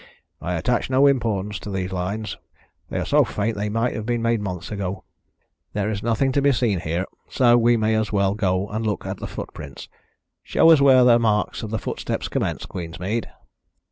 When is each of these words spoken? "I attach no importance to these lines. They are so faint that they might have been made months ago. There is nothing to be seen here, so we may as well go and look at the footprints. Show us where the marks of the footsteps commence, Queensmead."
"I 0.41 0.55
attach 0.55 0.89
no 0.89 1.05
importance 1.05 1.59
to 1.59 1.69
these 1.69 1.91
lines. 1.91 2.35
They 2.89 2.97
are 2.99 3.05
so 3.05 3.23
faint 3.23 3.53
that 3.53 3.59
they 3.59 3.69
might 3.69 3.93
have 3.93 4.07
been 4.07 4.23
made 4.23 4.41
months 4.41 4.71
ago. 4.71 5.03
There 5.73 5.91
is 5.91 6.01
nothing 6.01 6.31
to 6.31 6.41
be 6.41 6.51
seen 6.53 6.79
here, 6.79 7.05
so 7.29 7.55
we 7.55 7.77
may 7.77 7.93
as 7.93 8.11
well 8.11 8.33
go 8.33 8.67
and 8.69 8.83
look 8.83 9.05
at 9.05 9.17
the 9.17 9.27
footprints. 9.27 9.89
Show 10.41 10.71
us 10.71 10.81
where 10.81 11.03
the 11.03 11.19
marks 11.19 11.61
of 11.61 11.69
the 11.69 11.77
footsteps 11.77 12.29
commence, 12.29 12.65
Queensmead." 12.65 13.27